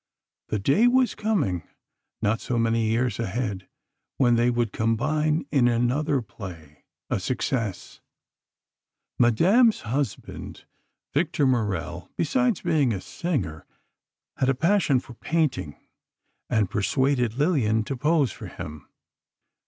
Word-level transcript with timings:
The 0.47 0.57
day 0.57 0.87
was 0.87 1.13
coming, 1.13 1.61
not 2.23 2.41
so 2.41 2.57
many 2.57 2.87
years 2.89 3.19
ahead, 3.19 3.67
when 4.17 4.35
they 4.35 4.49
would 4.49 4.73
combine 4.73 5.45
in 5.51 5.67
another 5.67 6.23
play—a 6.23 7.19
success. 7.19 8.01
Madame's 9.19 9.81
husband, 9.81 10.65
Victor 11.13 11.45
Maurel, 11.45 12.09
besides 12.17 12.61
being 12.61 12.91
a 12.91 12.99
singer, 12.99 13.67
had 14.37 14.49
a 14.49 14.55
passion 14.55 14.99
for 14.99 15.13
painting, 15.13 15.75
and 16.49 16.67
persuaded 16.71 17.35
Lillian 17.35 17.83
to 17.83 17.95
pose 17.95 18.31
for 18.31 18.47
him. 18.47 18.87